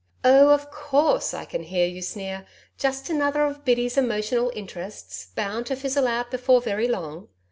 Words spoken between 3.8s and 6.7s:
emotional interests bound to fizzle out before